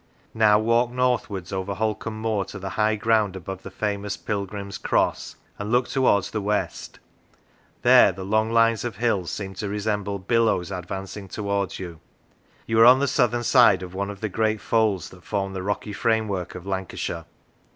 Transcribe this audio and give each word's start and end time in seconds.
Now 0.33 0.57
walk 0.57 0.89
northwards 0.89 1.53
over 1.53 1.75
Holcombe 1.75 2.19
Moor 2.19 2.43
to 2.45 2.57
the 2.57 2.69
high 2.71 2.95
ground 2.95 3.35
above 3.35 3.61
the 3.61 3.69
famous 3.69 4.17
Pilgrim's 4.17 4.79
Cross, 4.79 5.35
and 5.59 5.71
look 5.71 5.87
towards 5.87 6.31
the 6.31 6.41
west: 6.41 6.97
there, 7.83 8.11
the 8.11 8.23
long 8.25 8.49
lines 8.51 8.83
of 8.83 8.95
hills 8.95 9.29
seem 9.29 9.53
to 9.53 9.69
resemble 9.69 10.17
billows 10.17 10.71
advancing 10.71 11.27
towards 11.27 11.77
you. 11.77 11.99
You 12.65 12.79
are 12.79 12.85
on 12.85 12.97
the 12.97 13.07
southern 13.07 13.43
side 13.43 13.83
of 13.83 13.93
one 13.93 14.09
of 14.09 14.21
the 14.21 14.27
great 14.27 14.59
folds 14.59 15.09
that 15.11 15.23
form 15.23 15.53
the 15.53 15.61
rocky 15.61 15.93
framework 15.93 16.55
of 16.55 16.65
Lancashire. 16.65 17.25